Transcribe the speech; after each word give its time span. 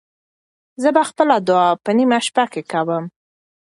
زه 0.81 0.89
به 0.95 1.03
خپله 1.09 1.35
دعا 1.47 1.69
په 1.83 1.91
نیمه 1.97 2.19
شپه 2.25 2.43
کې 2.51 2.61
کوم. 2.71 3.03